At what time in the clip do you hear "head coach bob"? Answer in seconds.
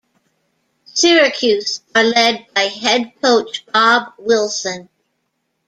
2.61-4.11